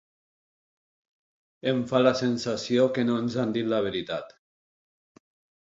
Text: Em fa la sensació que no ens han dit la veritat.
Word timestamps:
Em 1.73 1.83
fa 1.91 2.01
la 2.07 2.15
sensació 2.23 2.89
que 2.97 3.05
no 3.13 3.21
ens 3.27 3.39
han 3.45 3.55
dit 3.61 3.71
la 3.77 3.85
veritat. 3.91 4.37